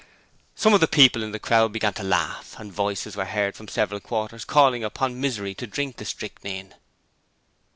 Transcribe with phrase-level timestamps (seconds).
[0.55, 3.67] Some of the people in the crowd began to laugh, and voices were heard from
[3.67, 6.73] several quarters calling upon Misery to drink the strychnine.